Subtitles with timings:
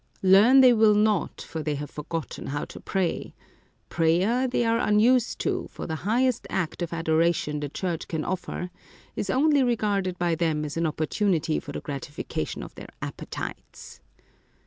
[0.23, 3.35] Learn they will not, for they have forgotten how to pray:
[3.87, 8.71] prayer they are unused to, for the highest act of adoration the Church can offer
[9.15, 14.01] is only regarded by them as an opportunity for the gratification of their appetites.